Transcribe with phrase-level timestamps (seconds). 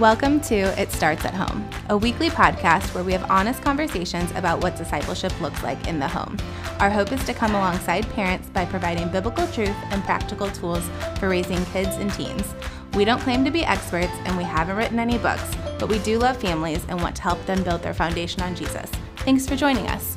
[0.00, 4.62] Welcome to It Starts at Home, a weekly podcast where we have honest conversations about
[4.62, 6.36] what discipleship looks like in the home.
[6.80, 10.86] Our hope is to come alongside parents by providing biblical truth and practical tools
[11.18, 12.54] for raising kids and teens.
[12.92, 16.18] We don't claim to be experts and we haven't written any books, but we do
[16.18, 18.90] love families and want to help them build their foundation on Jesus.
[19.20, 20.15] Thanks for joining us.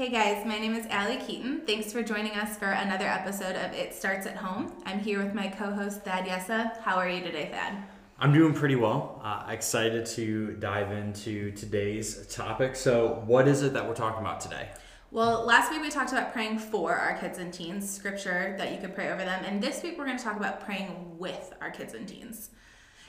[0.00, 1.60] Hey guys, my name is Allie Keaton.
[1.66, 4.72] Thanks for joining us for another episode of It Starts at Home.
[4.86, 6.80] I'm here with my co host Thad Yessa.
[6.80, 7.84] How are you today, Thad?
[8.18, 9.20] I'm doing pretty well.
[9.22, 12.76] Uh, excited to dive into today's topic.
[12.76, 14.70] So, what is it that we're talking about today?
[15.10, 18.78] Well, last week we talked about praying for our kids and teens, scripture that you
[18.78, 19.44] could pray over them.
[19.44, 22.48] And this week we're going to talk about praying with our kids and teens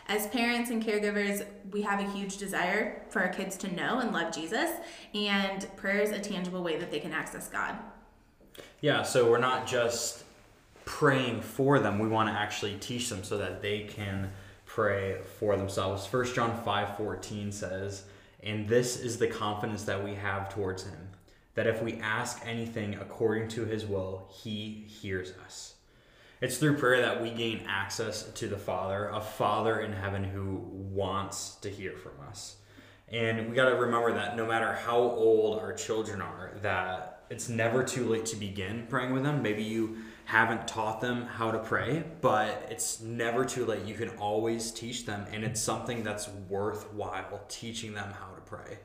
[0.07, 4.11] as parents and caregivers, we have a huge desire for our kids to know and
[4.11, 4.71] love Jesus,
[5.13, 7.75] and prayer is a tangible way that they can access God.
[8.81, 10.23] Yeah, so we're not just
[10.85, 14.31] praying for them, we want to actually teach them so that they can
[14.65, 16.05] pray for themselves.
[16.05, 18.03] 1 John 5:14 says,
[18.41, 21.09] "And this is the confidence that we have towards him,
[21.55, 25.75] that if we ask anything according to his will, he hears us."
[26.41, 30.55] It's through prayer that we gain access to the Father, a Father in heaven who
[30.73, 32.55] wants to hear from us.
[33.09, 37.47] And we got to remember that no matter how old our children are, that it's
[37.47, 39.43] never too late to begin praying with them.
[39.43, 43.85] Maybe you haven't taught them how to pray, but it's never too late.
[43.85, 48.79] You can always teach them, and it's something that's worthwhile teaching them how to pray.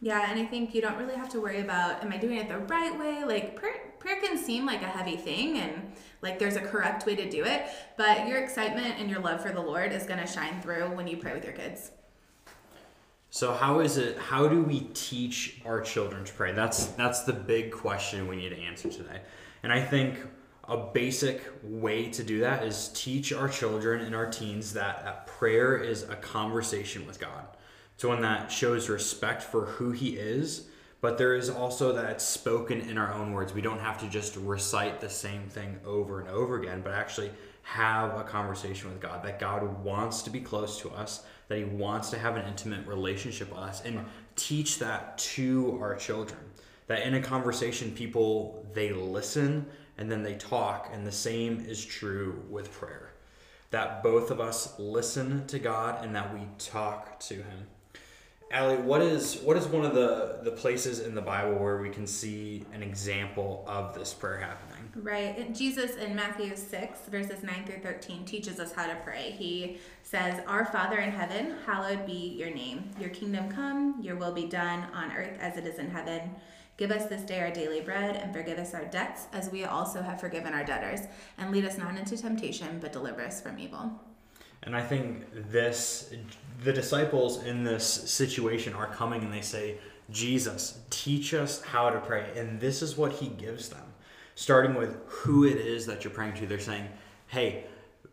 [0.00, 2.48] Yeah, and I think you don't really have to worry about am I doing it
[2.48, 3.24] the right way?
[3.24, 7.16] Like prayer, prayer can seem like a heavy thing and like there's a correct way
[7.16, 10.26] to do it, but your excitement and your love for the Lord is going to
[10.26, 11.90] shine through when you pray with your kids.
[13.30, 16.52] So how is it how do we teach our children to pray?
[16.52, 19.22] That's that's the big question we need to answer today.
[19.64, 20.20] And I think
[20.68, 25.26] a basic way to do that is teach our children and our teens that, that
[25.26, 27.44] prayer is a conversation with God.
[27.96, 30.68] It's one that shows respect for who He is,
[31.00, 33.52] but there is also that spoken in our own words.
[33.52, 37.30] We don't have to just recite the same thing over and over again, but actually
[37.62, 39.24] have a conversation with God.
[39.24, 42.86] That God wants to be close to us, that He wants to have an intimate
[42.86, 44.04] relationship with us, and
[44.36, 46.40] teach that to our children.
[46.86, 49.66] That in a conversation, people they listen
[49.98, 53.12] and then they talk, and the same is true with prayer.
[53.70, 57.66] That both of us listen to God and that we talk to Him.
[58.52, 61.90] Allie, what is what is one of the the places in the Bible where we
[61.90, 64.90] can see an example of this prayer happening?
[64.94, 65.52] Right.
[65.52, 69.32] Jesus in Matthew 6 verses 9 through 13 teaches us how to pray.
[69.32, 72.90] He says, "Our Father in heaven, hallowed be your name.
[73.00, 76.36] Your kingdom come, your will be done on earth as it is in heaven."
[76.76, 80.02] Give us this day our daily bread, and forgive us our debts, as we also
[80.02, 81.00] have forgiven our debtors.
[81.38, 83.98] And lead us not into temptation, but deliver us from evil.
[84.62, 86.12] And I think this,
[86.64, 89.78] the disciples in this situation are coming and they say,
[90.10, 92.26] Jesus, teach us how to pray.
[92.36, 93.82] And this is what he gives them.
[94.34, 96.88] Starting with who it is that you're praying to, they're saying,
[97.28, 97.64] hey,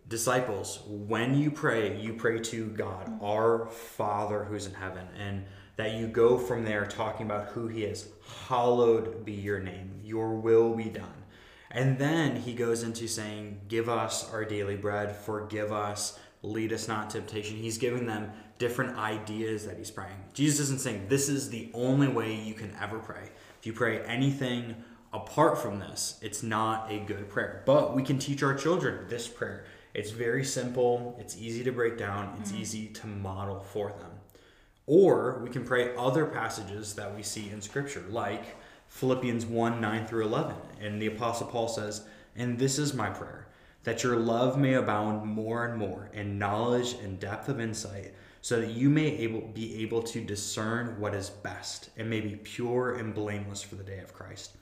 [0.07, 5.07] disciples, when you pray, you pray to God, our Father who's in heaven.
[5.19, 5.45] And
[5.75, 8.09] that you go from there talking about who he is.
[8.47, 11.23] Hallowed be your name, your will be done.
[11.71, 16.87] And then he goes into saying, Give us our daily bread, forgive us lead us
[16.87, 17.57] not to temptation.
[17.57, 20.15] He's giving them different ideas that he's praying.
[20.33, 23.29] Jesus isn't saying this is the only way you can ever pray.
[23.59, 24.75] If you pray anything
[25.13, 27.63] apart from this, it's not a good prayer.
[27.65, 29.65] But we can teach our children this prayer.
[29.93, 32.61] It's very simple, it's easy to break down, it's mm-hmm.
[32.61, 34.11] easy to model for them.
[34.85, 40.07] Or we can pray other passages that we see in Scripture, like Philippians 1 9
[40.07, 40.55] through 11.
[40.81, 42.05] And the Apostle Paul says,
[42.35, 43.47] And this is my prayer
[43.83, 48.59] that your love may abound more and more in knowledge and depth of insight, so
[48.59, 52.95] that you may able, be able to discern what is best and may be pure
[52.95, 54.55] and blameless for the day of Christ,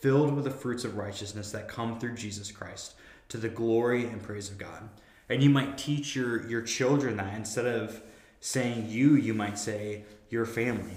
[0.00, 2.94] filled with the fruits of righteousness that come through Jesus Christ,
[3.28, 4.88] to the glory and praise of God.
[5.28, 8.00] And you might teach your, your children that instead of
[8.40, 10.96] saying you, you might say your family.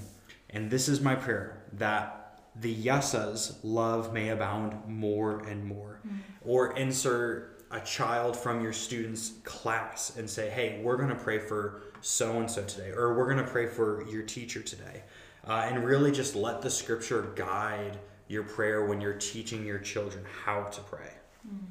[0.50, 6.00] And this is my prayer that the Yessas love may abound more and more.
[6.06, 6.18] Mm-hmm.
[6.44, 11.40] Or insert a child from your student's class and say, hey, we're going to pray
[11.40, 15.04] for so and so today, or we're going to pray for your teacher today.
[15.48, 17.98] Uh, and really just let the scripture guide
[18.28, 21.10] your prayer when you're teaching your children how to pray.
[21.48, 21.66] Mm.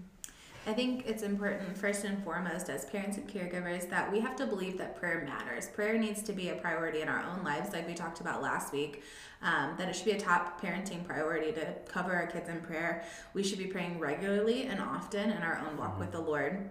[0.70, 4.46] I think it's important, first and foremost, as parents and caregivers, that we have to
[4.46, 5.66] believe that prayer matters.
[5.66, 8.72] Prayer needs to be a priority in our own lives, like we talked about last
[8.72, 9.02] week.
[9.42, 13.02] Um, that it should be a top parenting priority to cover our kids in prayer.
[13.34, 16.00] We should be praying regularly and often in our own walk mm-hmm.
[16.02, 16.70] with the Lord.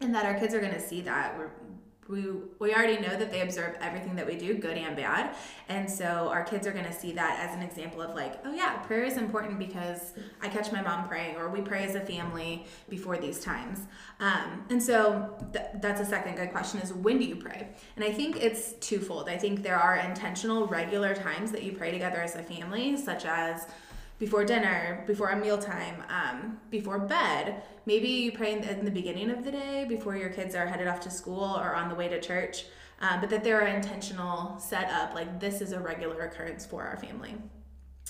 [0.00, 1.38] and that our kids are going to see that.
[2.08, 2.24] We,
[2.58, 5.34] we already know that they observe everything that we do, good and bad.
[5.68, 8.52] And so our kids are going to see that as an example of like, oh
[8.52, 12.00] yeah, prayer is important because I catch my mom praying, or we pray as a
[12.00, 13.80] family before these times.
[14.20, 17.68] Um, and so th- that's a second good question is when do you pray?
[17.96, 19.28] And I think it's twofold.
[19.28, 23.24] I think there are intentional, regular times that you pray together as a family, such
[23.24, 23.66] as
[24.18, 27.62] before dinner, before a mealtime, um, before bed.
[27.84, 30.66] Maybe you pray in the, in the, beginning of the day before your kids are
[30.66, 32.64] headed off to school or on the way to church.
[33.00, 36.82] Um, but that there are intentional set up, like this is a regular occurrence for
[36.82, 37.34] our family.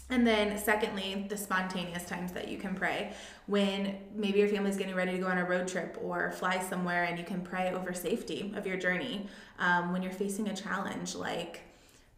[0.09, 3.13] And then, secondly, the spontaneous times that you can pray
[3.47, 7.05] when maybe your family's getting ready to go on a road trip or fly somewhere,
[7.05, 9.27] and you can pray over safety of your journey.
[9.59, 11.63] Um, when you're facing a challenge like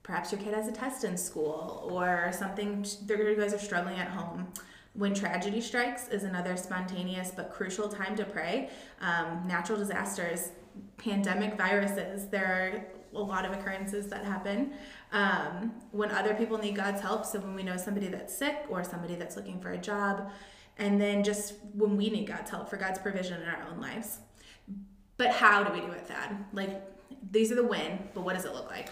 [0.08, 4.08] perhaps your kid has a test in school or something you guys are struggling at
[4.08, 4.48] home.
[4.94, 8.70] When tragedy strikes is another spontaneous but crucial time to pray.
[9.02, 10.48] Um, natural disasters
[10.96, 14.72] pandemic viruses there are a lot of occurrences that happen.
[15.12, 18.84] Um, when other people need god's help so when we know somebody that's sick or
[18.84, 20.30] somebody that's looking for a job
[20.78, 24.20] and then just when we need god's help for god's provision in our own lives.
[25.18, 26.46] But how do we do it thad?
[26.54, 26.82] Like
[27.30, 28.88] these are the when but what does it look like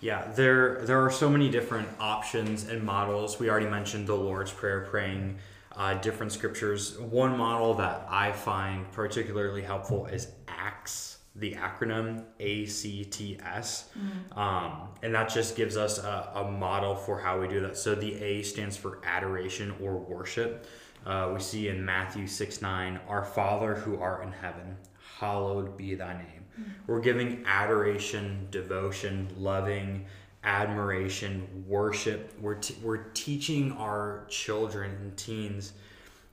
[0.00, 3.38] yeah, there there are so many different options and models.
[3.38, 5.38] We already mentioned the Lord's Prayer, praying
[5.76, 6.98] uh, different scriptures.
[6.98, 14.38] One model that I find particularly helpful is ACTS, the acronym ACTS, mm-hmm.
[14.38, 17.76] um, and that just gives us a, a, model for how we do that.
[17.76, 20.66] So the A stands for adoration or worship.
[21.06, 24.76] Uh, we see in Matthew 6 9, Our Father who art in heaven,
[25.18, 26.39] hallowed be thy name.
[26.86, 30.06] We're giving adoration, devotion, loving,
[30.44, 32.32] admiration, worship.
[32.40, 35.72] We're, t- we're teaching our children and teens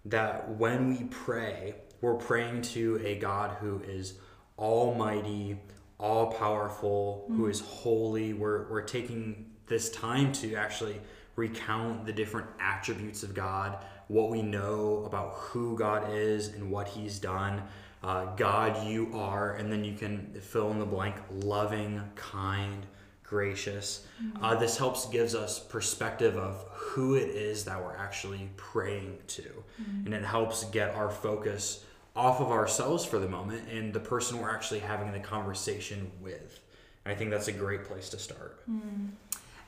[0.06, 4.16] that when we pray, we're praying to a God who is
[4.58, 5.58] almighty,
[6.00, 7.38] all powerful, mm-hmm.
[7.38, 8.34] who is holy.
[8.34, 11.00] We're, we're taking this time to actually
[11.36, 16.88] recount the different attributes of God, what we know about who God is and what
[16.88, 17.64] He's done
[18.04, 22.86] uh, God, you are, and then you can fill in the blank loving, kind,
[23.24, 24.06] gracious.
[24.24, 24.44] Mm-hmm.
[24.44, 29.42] Uh, this helps gives us perspective of who it is that we're actually praying to,
[29.42, 30.06] mm-hmm.
[30.06, 31.84] and it helps get our focus
[32.16, 36.62] off of ourselves for the moment and the person we're actually having the conversation with.
[37.06, 38.68] And I think that's a great place to start.
[38.70, 39.10] Mm.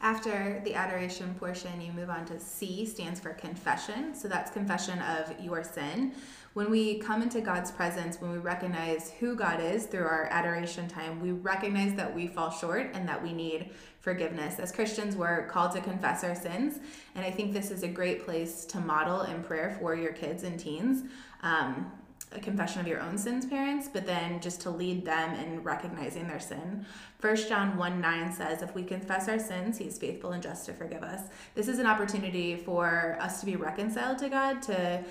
[0.02, 4.16] After the adoration portion, you move on to C, stands for confession.
[4.16, 6.14] So that's confession of your sin.
[6.54, 10.88] When we come into God's presence, when we recognize who God is through our adoration
[10.88, 13.69] time, we recognize that we fall short and that we need
[14.00, 14.60] forgiveness.
[14.60, 16.80] As Christians, we're called to confess our sins.
[17.13, 20.44] And I think this is a great place to model in prayer for your kids
[20.44, 21.04] and teens.
[21.44, 21.92] Um,
[22.31, 26.28] a confession of your own sins, parents, but then just to lead them in recognizing
[26.28, 26.86] their sin.
[27.18, 30.66] First John 1 9 says, If we confess our sins, he is faithful and just
[30.68, 31.30] to forgive us.
[31.56, 35.04] This is an opportunity for us to be reconciled to God, to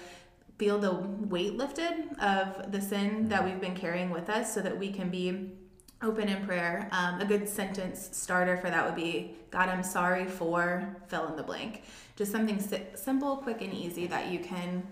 [0.59, 4.77] feel the weight lifted of the sin that we've been carrying with us so that
[4.77, 5.53] we can be
[6.03, 6.89] open in prayer.
[6.93, 11.37] Um, a good sentence starter for that would be God, I'm sorry for fill in
[11.37, 11.83] the blank.
[12.17, 14.87] Just something si- simple, quick, and easy that you can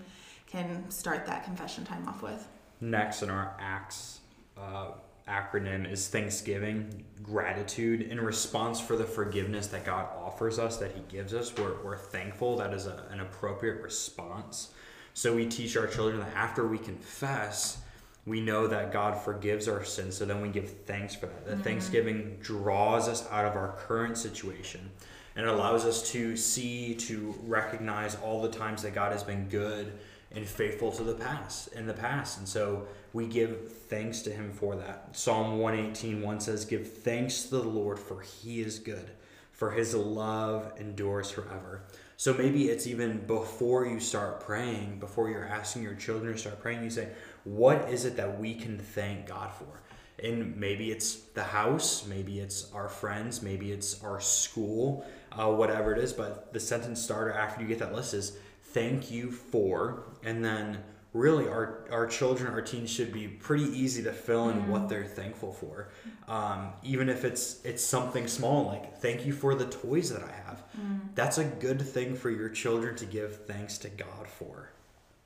[0.47, 2.47] can start that confession time off with.
[2.81, 4.21] Next in our ACTS
[4.57, 4.93] uh,
[5.29, 11.03] acronym is Thanksgiving, gratitude in response for the forgiveness that God offers us, that He
[11.09, 11.53] gives us.
[11.57, 12.57] We're, we're thankful.
[12.57, 14.69] That is a, an appropriate response.
[15.17, 17.79] So we teach our children that after we confess,
[18.27, 20.15] we know that God forgives our sins.
[20.15, 21.47] So then we give thanks for that.
[21.47, 21.63] That mm-hmm.
[21.63, 24.91] Thanksgiving draws us out of our current situation
[25.35, 29.99] and allows us to see, to recognize all the times that God has been good
[30.33, 34.53] and faithful to the past in the past and so we give thanks to him
[34.53, 39.09] for that psalm 118 1 says give thanks to the lord for he is good
[39.53, 41.85] for his love endures forever
[42.17, 46.61] so maybe it's even before you start praying before you're asking your children to start
[46.61, 47.09] praying you say
[47.45, 49.81] what is it that we can thank god for?
[50.19, 55.93] And maybe it's the house maybe it's our friends maybe it's our school uh, whatever
[55.93, 58.39] it is but the sentence starter after you get that list is
[58.77, 60.79] thank you for, and then
[61.17, 64.67] really our, our children, our teens should be pretty easy to fill in mm.
[64.69, 65.89] what they're thankful for.
[66.29, 70.33] Um, even if it's it's something small like thank you for the toys that I
[70.47, 70.63] have.
[70.79, 71.01] Mm.
[71.15, 74.71] That's a good thing for your children to give thanks to God for.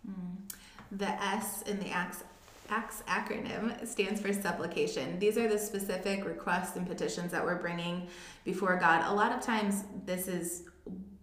[0.08, 0.36] Mm.
[0.92, 2.24] The S in the ACTS,
[2.68, 5.18] ACTS acronym stands for supplication.
[5.18, 8.08] These are the specific requests and petitions that we're bringing
[8.44, 9.04] before God.
[9.06, 10.64] A lot of times this is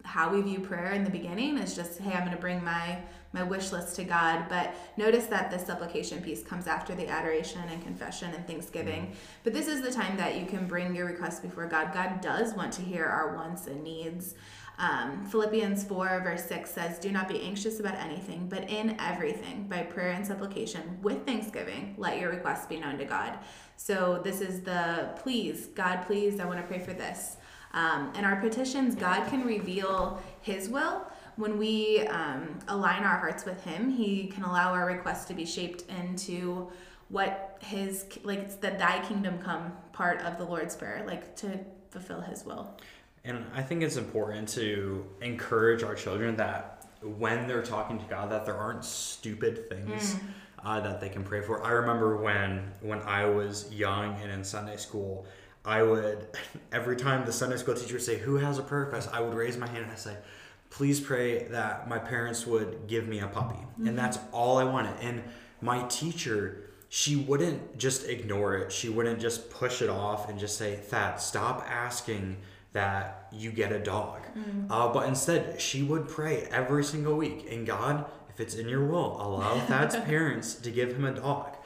[0.08, 2.98] how we view prayer in the beginning is just, hey, I'm going to bring my
[3.32, 4.46] my wish list to God.
[4.48, 9.02] But notice that the supplication piece comes after the adoration and confession and thanksgiving.
[9.02, 9.14] Mm-hmm.
[9.44, 11.92] But this is the time that you can bring your requests before God.
[11.92, 14.34] God does want to hear our wants and needs.
[14.78, 19.66] Um, Philippians 4, verse 6 says, Do not be anxious about anything, but in everything,
[19.68, 23.38] by prayer and supplication, with thanksgiving, let your requests be known to God.
[23.76, 27.37] So, this is the please, God, please, I want to pray for this.
[27.74, 31.06] Um, in our petitions, God can reveal His will.
[31.36, 35.44] When we um, align our hearts with Him, He can allow our requests to be
[35.44, 36.70] shaped into
[37.08, 41.58] what His, like, it's the Thy kingdom come part of the Lord's Prayer, like to
[41.90, 42.76] fulfill His will.
[43.24, 48.30] And I think it's important to encourage our children that when they're talking to God,
[48.30, 50.20] that there aren't stupid things mm.
[50.64, 51.62] uh, that they can pray for.
[51.62, 55.26] I remember when when I was young and in Sunday school,
[55.64, 56.26] I would
[56.72, 59.34] every time the Sunday school teacher would say, "Who has a prayer request?" I would
[59.34, 60.16] raise my hand and I say,
[60.70, 63.88] "Please pray that my parents would give me a puppy," mm-hmm.
[63.88, 64.94] and that's all I wanted.
[65.00, 65.22] And
[65.60, 68.72] my teacher she wouldn't just ignore it.
[68.72, 72.38] She wouldn't just push it off and just say, Thad, stop asking
[72.72, 74.22] that you get a dog.
[74.36, 74.66] Mm.
[74.70, 78.86] Uh, but instead, she would pray every single week, and God, if it's in your
[78.86, 81.56] will, allow Thad's parents to give him a dog.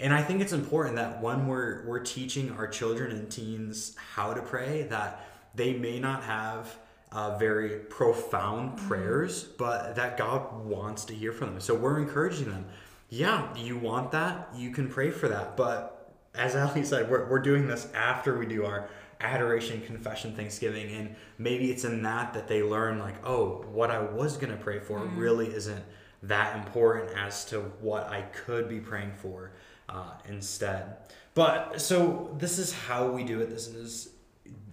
[0.00, 4.32] And I think it's important that when we're we're teaching our children and teens how
[4.32, 6.74] to pray, that they may not have
[7.12, 8.88] uh, very profound mm.
[8.88, 11.60] prayers, but that God wants to hear from them.
[11.60, 12.64] So we're encouraging them.
[13.10, 15.56] Yeah, you want that, you can pray for that.
[15.56, 18.88] But as Allie said, we're, we're doing this after we do our
[19.20, 24.00] adoration, confession, thanksgiving, and maybe it's in that that they learn like, oh, what I
[24.00, 25.18] was gonna pray for mm-hmm.
[25.18, 25.84] really isn't
[26.22, 29.52] that important as to what I could be praying for
[29.90, 30.96] uh, instead.
[31.34, 33.50] But so this is how we do it.
[33.50, 34.10] This is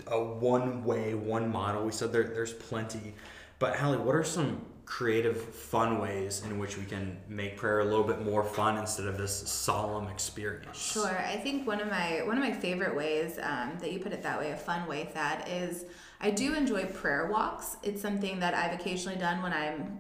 [0.08, 1.84] a one way, one model.
[1.84, 3.14] We said there, there's plenty.
[3.60, 7.86] But Allie, what are some creative, fun ways in which we can make prayer a
[7.86, 10.78] little bit more fun instead of this solemn experience.
[10.78, 14.14] Sure, I think one of my one of my favorite ways um, that you put
[14.14, 15.86] it that way, a fun way, Thad, is
[16.22, 17.76] I do enjoy prayer walks.
[17.84, 20.00] It's something that I've occasionally done when I'm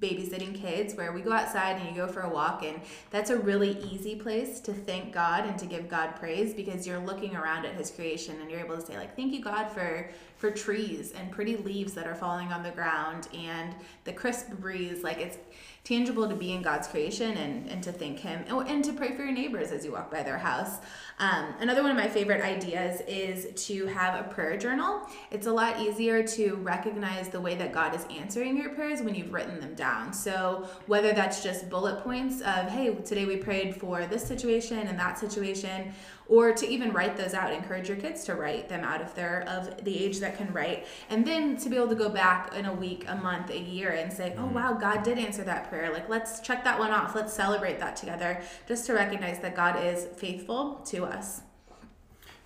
[0.00, 3.36] babysitting kids where we go outside and you go for a walk and that's a
[3.36, 7.66] really easy place to thank God and to give God praise because you're looking around
[7.66, 11.12] at his creation and you're able to say like thank you God for for trees
[11.12, 15.36] and pretty leaves that are falling on the ground and the crisp breeze like it's
[15.84, 19.22] tangible to be in God's creation and, and to thank Him and to pray for
[19.22, 20.78] your neighbors as you walk by their house.
[21.18, 25.06] Um, another one of my favorite ideas is to have a prayer journal.
[25.30, 29.14] It's a lot easier to recognize the way that God is answering your prayers when
[29.14, 30.12] you've written them down.
[30.12, 34.98] So, whether that's just bullet points of, hey, today we prayed for this situation and
[34.98, 35.92] that situation,
[36.28, 39.42] or to even write those out encourage your kids to write them out if they're
[39.48, 40.86] of the age that can write.
[41.08, 43.90] And then to be able to go back in a week a month a year
[43.90, 44.54] and say oh mm-hmm.
[44.54, 45.92] wow god did answer that prayer.
[45.92, 47.14] Like let's check that one off.
[47.14, 51.42] Let's celebrate that together just to recognize that god is faithful to us.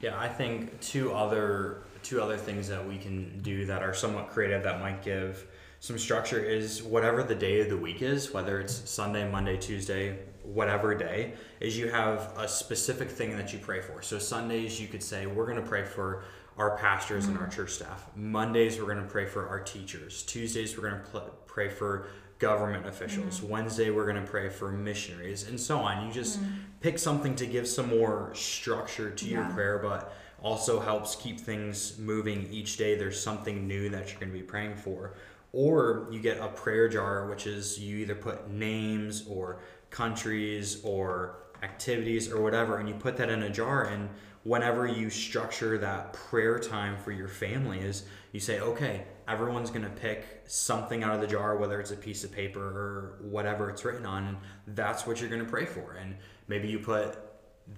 [0.01, 4.29] Yeah i think two other two other things that we can do that are somewhat
[4.29, 5.47] creative that might give
[5.81, 10.19] some structure is whatever the day of the week is whether it's sunday monday tuesday
[10.45, 14.03] whatever day is you have a specific thing that you pray for.
[14.03, 16.25] So Sundays you could say we're going to pray for
[16.57, 17.33] our pastors mm-hmm.
[17.33, 17.57] and our mm-hmm.
[17.57, 18.11] church staff.
[18.15, 20.23] Mondays we're going to pray for our teachers.
[20.23, 22.09] Tuesdays we're going to pl- pray for
[22.39, 23.41] government officials.
[23.41, 23.49] Mm-hmm.
[23.49, 26.07] Wednesday we're going to pray for missionaries and so on.
[26.07, 26.53] You just mm-hmm.
[26.81, 29.33] pick something to give some more structure to yeah.
[29.33, 32.97] your prayer but also helps keep things moving each day.
[32.97, 35.15] There's something new that you're going to be praying for.
[35.53, 39.61] Or you get a prayer jar, which is you either put names or
[39.95, 43.85] countries or activities or whatever, and you put that in a jar.
[43.85, 44.11] And
[44.43, 49.91] whenever you structure that prayer time for your family, is you say, okay, everyone's to
[49.91, 53.85] pick something out of the jar, whether it's a piece of paper or whatever it's
[53.85, 54.37] written on, and
[54.77, 55.93] that's what you're to pray for.
[55.93, 56.17] And
[56.49, 57.17] maybe you put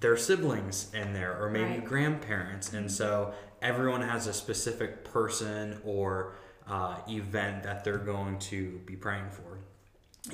[0.00, 1.84] their siblings in there, or maybe right.
[1.84, 2.72] grandparents.
[2.72, 6.34] And so everyone has a specific person or
[6.66, 9.60] uh, event that they're going to be praying for.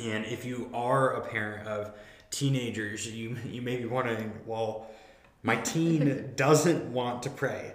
[0.00, 1.92] And if you are a parent of
[2.30, 4.90] teenagers, you you may be wondering, well,
[5.42, 7.74] my teen doesn't want to pray.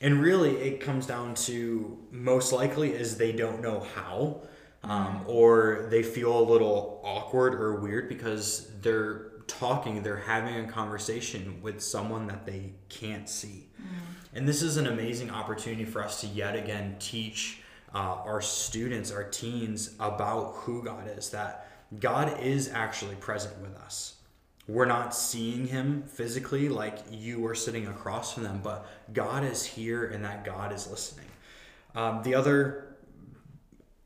[0.00, 4.42] And really, it comes down to most likely is they don't know how,
[4.84, 10.68] um, or they feel a little awkward or weird because they're talking, they're having a
[10.68, 13.66] conversation with someone that they can't see.
[13.80, 13.86] Mm.
[14.34, 17.62] And this is an amazing opportunity for us to yet again teach
[17.94, 21.68] uh, our students, our teens, about who God is, that
[22.00, 24.14] God is actually present with us.
[24.66, 29.64] We're not seeing him physically like you are sitting across from them, but God is
[29.64, 31.24] here and that God is listening.
[31.94, 32.96] Um, the other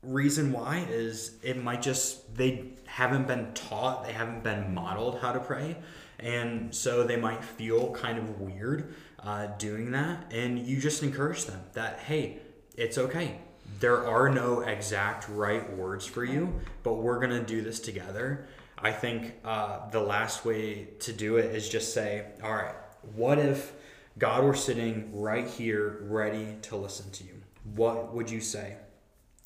[0.01, 5.33] reason why is it might just they haven't been taught, they haven't been modeled how
[5.33, 5.75] to pray,
[6.19, 10.31] and so they might feel kind of weird uh, doing that.
[10.31, 12.39] And you just encourage them that hey,
[12.77, 13.39] it's okay.
[13.83, 18.47] There are no exact right words for you, but we're gonna do this together.
[18.77, 22.75] I think uh, the last way to do it is just say, all right,
[23.13, 23.73] what if
[24.17, 27.41] God were sitting right here, ready to listen to you?
[27.75, 28.77] What would you say?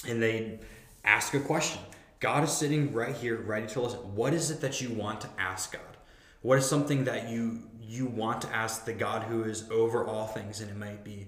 [0.05, 0.59] and they
[1.03, 1.81] ask a question.
[2.19, 3.99] God is sitting right here, ready to listen.
[4.15, 5.97] What is it that you want to ask God?
[6.41, 10.27] What is something that you you want to ask the God who is over all
[10.27, 10.61] things?
[10.61, 11.27] And it might be,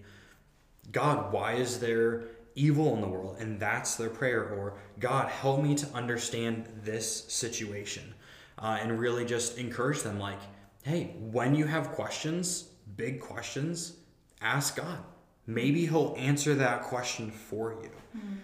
[0.91, 2.25] God, why is there
[2.59, 3.37] evil in the world?
[3.39, 4.43] And that's their prayer.
[4.49, 8.13] Or God, help me to understand this situation,
[8.57, 10.19] uh, and really just encourage them.
[10.19, 10.39] Like,
[10.83, 13.93] hey, when you have questions, big questions,
[14.41, 14.99] ask God.
[15.47, 17.89] Maybe He'll answer that question for you.
[18.17, 18.35] Mm-hmm.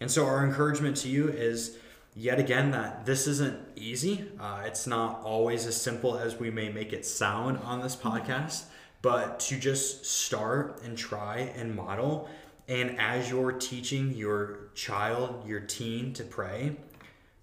[0.00, 1.78] And so, our encouragement to you is
[2.14, 4.28] yet again that this isn't easy.
[4.38, 8.64] Uh, it's not always as simple as we may make it sound on this podcast,
[9.00, 12.28] but to just start and try and model.
[12.72, 16.74] And as you're teaching your child, your teen to pray,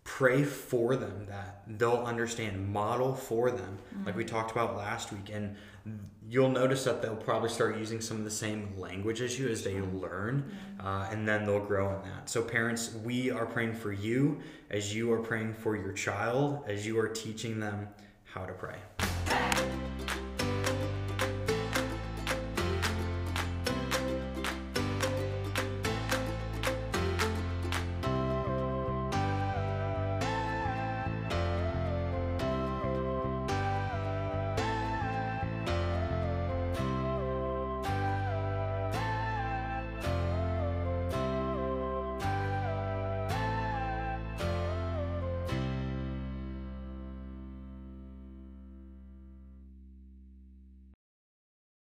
[0.04, 4.08] pray for them that they'll understand, model for them, mm-hmm.
[4.08, 5.30] like we talked about last week.
[5.32, 5.56] And
[6.28, 9.64] you'll notice that they'll probably start using some of the same language as you as
[9.64, 10.52] they learn,
[10.84, 12.28] uh, and then they'll grow in that.
[12.28, 14.40] So, parents, we are praying for you
[14.72, 17.88] as you are praying for your child, as you are teaching them
[18.24, 19.78] how to pray.